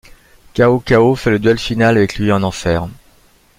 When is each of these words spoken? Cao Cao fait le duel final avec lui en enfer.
Cao 0.55 0.79
Cao 0.79 1.13
fait 1.15 1.29
le 1.29 1.37
duel 1.37 1.59
final 1.59 1.95
avec 1.95 2.15
lui 2.17 2.31
en 2.31 2.41
enfer. 2.41 2.87